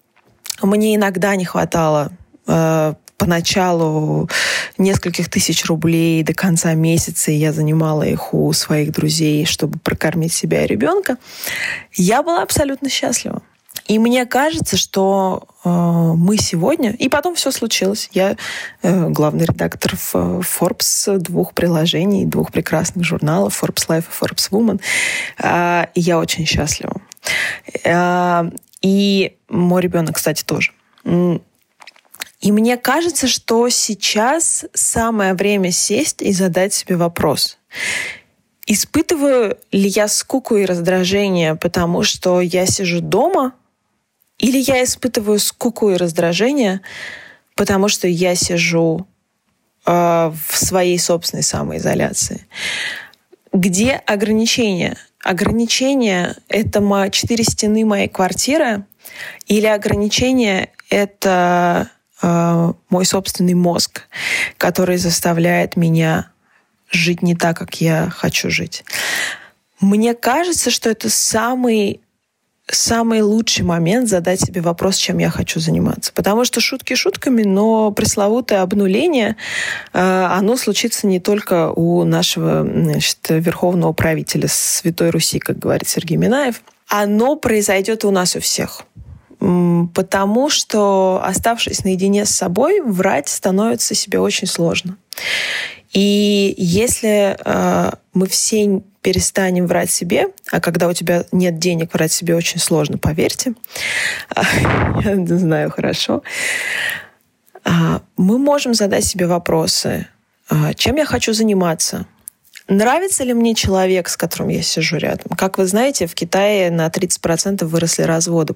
мне 0.62 0.94
иногда 0.94 1.36
не 1.36 1.46
хватало 1.46 2.12
э, 2.46 2.94
поначалу 3.16 4.28
нескольких 4.78 5.28
тысяч 5.28 5.66
рублей 5.66 6.22
до 6.22 6.32
конца 6.32 6.74
месяца, 6.74 7.30
и 7.30 7.34
я 7.34 7.52
занимала 7.52 8.02
их 8.02 8.32
у 8.32 8.52
своих 8.52 8.92
друзей, 8.92 9.44
чтобы 9.44 9.78
прокормить 9.78 10.32
себя 10.32 10.64
и 10.64 10.66
ребенка, 10.66 11.18
я 11.94 12.22
была 12.22 12.42
абсолютно 12.42 12.88
счастлива. 12.88 13.42
И 13.90 13.98
мне 13.98 14.24
кажется, 14.24 14.76
что 14.76 15.48
э, 15.64 15.68
мы 15.68 16.36
сегодня... 16.36 16.92
И 16.92 17.08
потом 17.08 17.34
все 17.34 17.50
случилось. 17.50 18.08
Я 18.12 18.36
э, 18.82 19.08
главный 19.08 19.46
редактор 19.46 19.96
в 19.96 20.14
Forbes 20.42 21.18
двух 21.18 21.54
приложений, 21.54 22.26
двух 22.26 22.52
прекрасных 22.52 23.04
журналов 23.04 23.60
Forbes 23.60 23.88
Life 23.88 24.04
и 24.08 24.24
Forbes 24.24 24.48
Woman. 24.52 24.80
Э, 25.42 25.86
и 25.96 26.00
я 26.02 26.20
очень 26.20 26.46
счастлива. 26.46 27.02
Э, 27.82 28.48
и 28.80 29.36
мой 29.48 29.82
ребенок, 29.82 30.14
кстати, 30.14 30.44
тоже. 30.44 30.70
И 31.04 32.52
мне 32.52 32.76
кажется, 32.76 33.26
что 33.26 33.68
сейчас 33.70 34.66
самое 34.72 35.34
время 35.34 35.72
сесть 35.72 36.22
и 36.22 36.32
задать 36.32 36.72
себе 36.72 36.94
вопрос. 36.94 37.58
Испытываю 38.66 39.58
ли 39.72 39.88
я 39.88 40.06
скуку 40.06 40.54
и 40.54 40.64
раздражение, 40.64 41.56
потому 41.56 42.04
что 42.04 42.40
я 42.40 42.66
сижу 42.66 43.00
дома 43.00 43.54
или 44.40 44.58
я 44.58 44.82
испытываю 44.82 45.38
скуку 45.38 45.90
и 45.90 45.96
раздражение, 45.96 46.80
потому 47.54 47.88
что 47.88 48.08
я 48.08 48.34
сижу 48.34 49.06
э, 49.86 49.90
в 49.92 50.56
своей 50.56 50.98
собственной 50.98 51.42
самоизоляции. 51.42 52.46
Где 53.52 53.92
ограничения? 53.94 54.96
Ограничения— 55.22 56.36
это 56.48 56.80
четыре 57.10 57.44
стены 57.44 57.84
моей 57.84 58.08
квартиры, 58.08 58.84
или 59.46 59.66
ограничения— 59.66 60.70
это 60.90 61.90
э, 62.22 62.72
мой 62.88 63.04
собственный 63.04 63.54
мозг, 63.54 64.02
который 64.56 64.96
заставляет 64.96 65.76
меня 65.76 66.30
жить 66.90 67.22
не 67.22 67.34
так, 67.34 67.58
как 67.58 67.80
я 67.80 68.08
хочу 68.10 68.50
жить. 68.50 68.84
Мне 69.80 70.14
кажется, 70.14 70.70
что 70.70 70.88
это 70.88 71.10
самый 71.10 72.00
самый 72.72 73.22
лучший 73.22 73.64
момент 73.64 74.08
задать 74.08 74.40
себе 74.40 74.60
вопрос, 74.60 74.96
чем 74.96 75.18
я 75.18 75.30
хочу 75.30 75.60
заниматься. 75.60 76.12
Потому 76.14 76.44
что 76.44 76.60
шутки 76.60 76.94
шутками, 76.94 77.42
но 77.42 77.90
пресловутое 77.90 78.62
обнуление, 78.62 79.36
э, 79.92 79.98
оно 80.30 80.56
случится 80.56 81.06
не 81.06 81.20
только 81.20 81.70
у 81.70 82.04
нашего 82.04 82.62
значит, 82.62 83.18
верховного 83.28 83.92
правителя 83.92 84.48
Святой 84.48 85.10
Руси, 85.10 85.38
как 85.38 85.58
говорит 85.58 85.88
Сергей 85.88 86.16
Минаев. 86.16 86.62
Оно 86.88 87.36
произойдет 87.36 88.04
у 88.04 88.10
нас 88.10 88.36
у 88.36 88.40
всех. 88.40 88.82
Потому 89.38 90.50
что, 90.50 91.22
оставшись 91.24 91.84
наедине 91.84 92.26
с 92.26 92.30
собой, 92.30 92.82
врать 92.82 93.28
становится 93.28 93.94
себе 93.94 94.20
очень 94.20 94.46
сложно. 94.46 94.98
И 95.92 96.54
если 96.58 97.36
э, 97.42 97.90
мы 98.12 98.26
все 98.26 98.82
перестанем 99.02 99.66
врать 99.66 99.90
себе, 99.90 100.26
а 100.50 100.60
когда 100.60 100.88
у 100.88 100.92
тебя 100.92 101.24
нет 101.32 101.58
денег, 101.58 101.94
врать 101.94 102.12
себе 102.12 102.34
очень 102.34 102.58
сложно, 102.60 102.98
поверьте, 102.98 103.54
я 104.36 105.26
знаю 105.26 105.70
хорошо, 105.70 106.22
а, 107.64 108.02
мы 108.16 108.38
можем 108.38 108.74
задать 108.74 109.04
себе 109.04 109.26
вопросы, 109.26 110.06
а, 110.48 110.74
чем 110.74 110.96
я 110.96 111.04
хочу 111.04 111.32
заниматься, 111.32 112.06
Нравится 112.70 113.24
ли 113.24 113.34
мне 113.34 113.56
человек, 113.56 114.08
с 114.08 114.16
которым 114.16 114.48
я 114.48 114.62
сижу 114.62 114.96
рядом? 114.96 115.36
Как 115.36 115.58
вы 115.58 115.66
знаете, 115.66 116.06
в 116.06 116.14
Китае 116.14 116.70
на 116.70 116.86
30% 116.86 117.64
выросли 117.64 118.02
разводы 118.02 118.54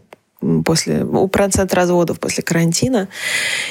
после, 0.65 1.05
процент 1.29 1.75
разводов 1.75 2.21
после 2.21 2.43
карантина. 2.43 3.09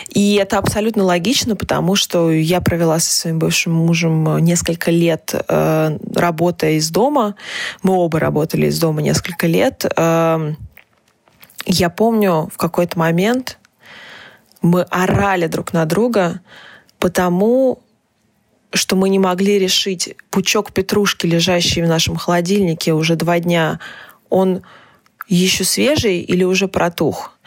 И 0.09 0.35
это 0.35 0.57
абсолютно 0.57 1.03
логично, 1.03 1.55
потому 1.55 1.95
что 1.95 2.31
я 2.31 2.61
провела 2.61 2.99
со 2.99 3.11
своим 3.11 3.39
бывшим 3.39 3.73
мужем 3.73 4.37
несколько 4.39 4.91
лет, 4.91 5.33
э, 5.47 5.97
работая 6.15 6.73
из 6.73 6.89
дома. 6.89 7.35
Мы 7.81 7.93
оба 7.93 8.19
работали 8.19 8.67
из 8.67 8.79
дома 8.79 9.01
несколько 9.01 9.47
лет. 9.47 9.85
Э, 9.95 10.53
я 11.65 11.89
помню, 11.89 12.49
в 12.53 12.57
какой-то 12.57 12.97
момент 12.99 13.57
мы 14.61 14.83
орали 14.83 15.47
друг 15.47 15.73
на 15.73 15.85
друга, 15.85 16.41
потому 16.99 17.79
что 18.73 18.95
мы 18.95 19.09
не 19.09 19.19
могли 19.19 19.59
решить 19.59 20.15
пучок 20.31 20.71
петрушки, 20.71 21.27
лежащий 21.27 21.81
в 21.83 21.87
нашем 21.87 22.15
холодильнике 22.15 22.93
уже 22.93 23.15
два 23.15 23.39
дня, 23.39 23.79
он 24.29 24.63
еще 25.27 25.63
свежий 25.63 26.19
или 26.21 26.43
уже 26.43 26.67
протух. 26.67 27.37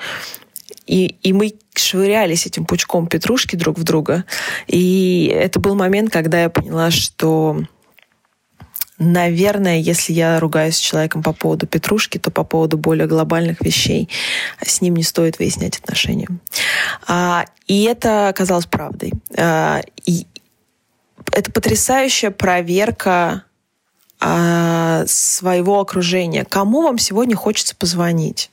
И, 0.87 1.17
и 1.23 1.33
мы 1.33 1.55
швырялись 1.75 2.47
этим 2.47 2.65
пучком 2.65 3.07
петрушки 3.07 3.57
друг 3.57 3.79
в 3.79 3.83
друга. 3.83 4.25
И 4.67 5.33
это 5.35 5.59
был 5.59 5.75
момент, 5.75 6.13
когда 6.13 6.43
я 6.43 6.49
поняла, 6.49 6.91
что, 6.91 7.61
наверное, 8.99 9.79
если 9.79 10.13
я 10.13 10.39
ругаюсь 10.39 10.77
с 10.77 10.81
человеком 10.81 11.23
по 11.23 11.33
поводу 11.33 11.67
петрушки, 11.67 12.19
то 12.19 12.31
по 12.31 12.45
поводу 12.45 12.79
более 12.79 13.09
глобальных 13.09 13.61
вещей 13.61 14.09
с 14.65 14.81
ним 14.81 14.95
не 14.97 15.03
стоит 15.03 15.39
выяснять 15.39 15.79
отношения. 15.79 16.29
А, 17.07 17.45
и 17.67 17.83
это 17.83 18.29
оказалось 18.29 18.67
правдой. 18.67 19.13
А, 19.37 19.83
и 20.05 20.27
это 21.33 21.51
потрясающая 21.51 22.31
проверка 22.31 23.43
а, 24.21 24.76
своего 25.07 25.81
окружения. 25.81 26.45
Кому 26.45 26.83
вам 26.83 26.99
сегодня 26.99 27.37
хочется 27.37 27.75
позвонить? 27.77 28.51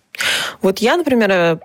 Вот 0.62 0.80
я, 0.80 0.96
например, 0.98 1.60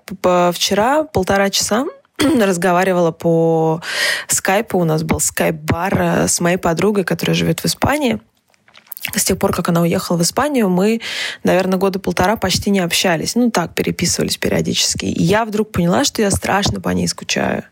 вчера 0.53 1.03
полтора 1.03 1.49
часа 1.49 1.85
разговаривала 2.19 3.11
по 3.11 3.81
скайпу. 4.27 4.77
У 4.79 4.83
нас 4.83 5.03
был 5.03 5.19
скайп-бар 5.19 6.01
э, 6.01 6.27
с 6.27 6.39
моей 6.39 6.57
подругой, 6.57 7.03
которая 7.03 7.35
живет 7.35 7.61
в 7.61 7.65
Испании. 7.65 8.19
С 9.15 9.23
тех 9.23 9.39
пор, 9.39 9.53
как 9.53 9.69
она 9.69 9.81
уехала 9.81 10.17
в 10.17 10.21
Испанию, 10.21 10.69
мы, 10.69 11.01
наверное, 11.43 11.79
года 11.79 11.99
полтора 11.99 12.35
почти 12.35 12.69
не 12.69 12.79
общались. 12.79 13.35
Ну, 13.35 13.49
так, 13.49 13.73
переписывались 13.73 14.37
периодически. 14.37 15.05
И 15.05 15.23
я 15.23 15.45
вдруг 15.45 15.71
поняла, 15.71 16.03
что 16.03 16.21
я 16.21 16.29
страшно 16.31 16.81
по 16.81 16.89
ней 16.89 17.07
скучаю. 17.07 17.63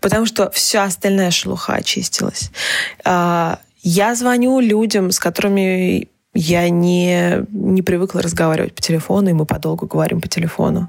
Потому 0.00 0.26
что 0.26 0.50
вся 0.50 0.84
остальная 0.84 1.30
шелуха 1.30 1.74
очистилась. 1.74 2.50
Я 3.86 4.14
звоню 4.14 4.60
людям, 4.60 5.12
с 5.12 5.18
которыми 5.18 6.08
я 6.32 6.70
не, 6.70 7.44
не 7.50 7.82
привыкла 7.82 8.22
разговаривать 8.22 8.74
по 8.74 8.80
телефону, 8.80 9.28
и 9.28 9.34
мы 9.34 9.44
подолгу 9.44 9.86
говорим 9.86 10.22
по 10.22 10.26
телефону. 10.26 10.88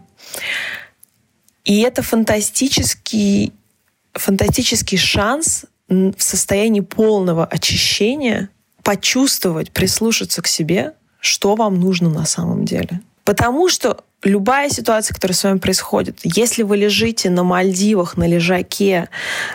И 1.65 1.81
это 1.81 2.01
фантастический, 2.01 3.51
фантастический 4.13 4.97
шанс 4.97 5.65
в 5.89 6.15
состоянии 6.17 6.79
полного 6.79 7.45
очищения 7.45 8.49
почувствовать, 8.81 9.71
прислушаться 9.71 10.41
к 10.41 10.47
себе, 10.47 10.93
что 11.19 11.55
вам 11.55 11.77
нужно 11.77 12.09
на 12.09 12.25
самом 12.25 12.63
деле. 12.63 13.01
Потому 13.25 13.67
что 13.67 14.05
любая 14.25 14.69
ситуация, 14.69 15.13
которая 15.13 15.35
с 15.35 15.43
вами 15.43 15.59
происходит, 15.59 16.19
если 16.23 16.63
вы 16.63 16.77
лежите 16.77 17.29
на 17.29 17.43
Мальдивах, 17.43 18.17
на 18.17 18.27
лежаке, 18.27 19.07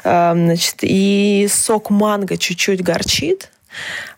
э, 0.05 0.33
значит, 0.33 0.77
и 0.83 1.47
сок 1.51 1.91
манго 1.91 2.39
чуть-чуть 2.39 2.83
горчит, 2.83 3.51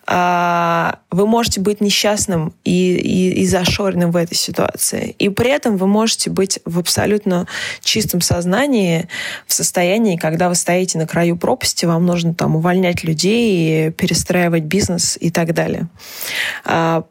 а, 0.06 0.98
вы 1.10 1.26
можете 1.26 1.60
быть 1.60 1.80
несчастным 1.80 2.54
и, 2.64 2.94
и, 2.96 3.42
и 3.42 3.46
зашоренным 3.46 4.10
в 4.10 4.16
этой 4.16 4.34
ситуации. 4.34 5.14
И 5.18 5.28
при 5.28 5.50
этом 5.50 5.76
вы 5.76 5.86
можете 5.86 6.30
быть 6.30 6.58
в 6.64 6.78
абсолютно 6.78 7.46
чистом 7.82 8.20
сознании, 8.20 9.08
в 9.46 9.52
состоянии, 9.52 10.16
когда 10.16 10.48
вы 10.48 10.54
стоите 10.54 10.98
на 10.98 11.06
краю 11.06 11.36
пропасти, 11.36 11.84
вам 11.84 12.04
нужно 12.04 12.34
там 12.34 12.56
увольнять 12.56 13.04
людей, 13.04 13.90
перестраивать 13.90 14.64
бизнес 14.64 15.16
и 15.20 15.30
так 15.30 15.54
далее. 15.54 15.88
А, 16.64 17.04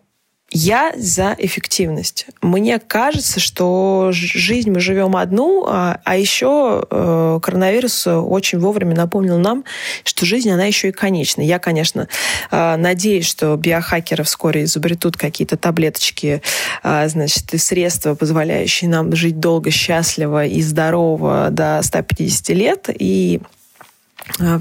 я 0.52 0.92
за 0.98 1.36
эффективность. 1.38 2.28
Мне 2.42 2.80
кажется, 2.80 3.40
что 3.40 4.10
жизнь 4.12 4.70
мы 4.70 4.82
живем 4.82 5.16
одну, 5.16 5.66
а, 5.68 6.00
а 6.04 6.18
еще 6.18 6.86
э, 6.90 7.40
коронавирус 7.42 8.06
очень 8.08 8.60
вовремя 8.60 8.96
напомнил 8.96 9.38
нам, 9.38 9.64
что 10.04 10.26
жизнь, 10.26 10.52
она 10.52 10.66
еще 10.66 10.90
и 10.90 10.92
конечна. 10.92 11.42
Я, 11.42 11.58
конечно, 11.58 12.10
э, 12.52 12.76
надеюсь, 12.76 13.28
что 13.28 13.56
биохакеры 13.56 14.26
вскоре 14.26 14.66
изобретут 14.66 15.16
какие-то 15.16 15.56
таблеточки, 15.56 16.42
э, 16.84 17.08
значит, 17.08 17.54
и 17.54 17.58
средства, 17.58 18.16
позволяющие 18.16 18.90
нам 18.90 19.16
жить 19.16 19.40
долго, 19.40 19.72
счастливо 19.72 20.46
и 20.46 20.62
здорово 20.62 21.48
до 21.50 21.80
150 21.82 22.50
лет. 22.50 22.90
И 22.90 23.42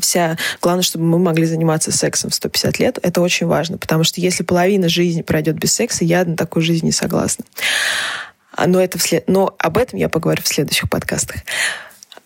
вся... 0.00 0.36
Главное, 0.60 0.82
чтобы 0.82 1.04
мы 1.04 1.18
могли 1.18 1.44
заниматься 1.46 1.92
сексом 1.92 2.30
в 2.30 2.34
150 2.34 2.78
лет. 2.78 2.98
Это 3.02 3.20
очень 3.20 3.46
важно, 3.46 3.78
потому 3.78 4.04
что 4.04 4.20
если 4.20 4.42
половина 4.42 4.88
жизни 4.88 5.22
пройдет 5.22 5.56
без 5.56 5.72
секса, 5.72 6.04
я 6.04 6.24
на 6.24 6.36
такой 6.36 6.62
жизни 6.62 6.86
не 6.86 6.92
согласна. 6.92 7.44
А, 8.52 8.66
но, 8.66 8.80
это 8.80 8.98
вслед... 8.98 9.24
Но 9.28 9.54
об 9.58 9.78
этом 9.78 9.98
я 9.98 10.08
поговорю 10.08 10.42
в 10.42 10.48
следующих 10.48 10.88
подкастах. 10.90 11.36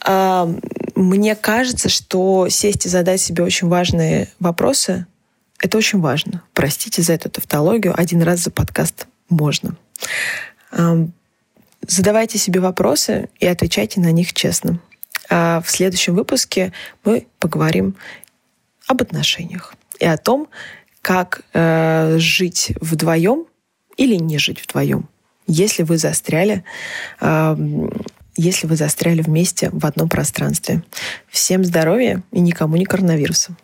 А, 0.00 0.48
мне 0.94 1.34
кажется, 1.34 1.88
что 1.88 2.48
сесть 2.48 2.86
и 2.86 2.88
задать 2.88 3.20
себе 3.20 3.44
очень 3.44 3.68
важные 3.68 4.28
вопросы— 4.40 5.06
это 5.60 5.78
очень 5.78 6.00
важно. 6.00 6.42
Простите 6.52 7.02
за 7.02 7.14
эту 7.14 7.30
тавтологию. 7.30 7.98
Один 7.98 8.22
раз 8.22 8.40
за 8.40 8.50
подкаст 8.50 9.06
можно. 9.28 9.76
Задавайте 11.86 12.38
себе 12.38 12.60
вопросы 12.60 13.28
и 13.40 13.46
отвечайте 13.46 14.00
на 14.00 14.12
них 14.12 14.32
честно. 14.32 14.80
А 15.30 15.60
в 15.60 15.70
следующем 15.70 16.14
выпуске 16.14 16.72
мы 17.04 17.26
поговорим 17.38 17.96
об 18.86 19.02
отношениях 19.02 19.74
и 19.98 20.06
о 20.06 20.16
том, 20.16 20.48
как 21.02 21.42
э, 21.52 22.16
жить 22.18 22.72
вдвоем 22.80 23.46
или 23.96 24.16
не 24.16 24.38
жить 24.38 24.62
вдвоем, 24.62 25.08
если 25.46 25.82
вы 25.82 25.98
застряли, 25.98 26.64
э, 27.20 27.56
если 28.36 28.66
вы 28.66 28.76
застряли 28.76 29.22
вместе 29.22 29.70
в 29.70 29.84
одном 29.86 30.08
пространстве. 30.08 30.82
Всем 31.28 31.64
здоровья 31.64 32.22
и 32.32 32.40
никому 32.40 32.76
не 32.76 32.84
коронавируса. 32.84 33.56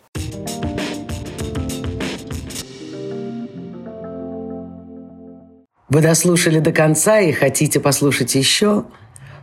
Вы 5.89 5.99
дослушали 5.99 6.59
до 6.59 6.71
конца 6.71 7.19
и 7.19 7.33
хотите 7.33 7.81
послушать 7.81 8.35
еще? 8.35 8.85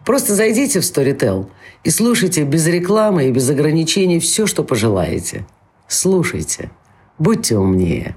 Просто 0.06 0.34
зайдите 0.34 0.80
в 0.80 0.82
Storytel 0.82 1.50
и 1.88 1.90
слушайте 1.90 2.44
без 2.44 2.66
рекламы 2.66 3.28
и 3.28 3.32
без 3.32 3.48
ограничений 3.48 4.18
все, 4.18 4.46
что 4.46 4.62
пожелаете. 4.62 5.46
Слушайте. 5.86 6.70
Будьте 7.18 7.56
умнее. 7.56 8.14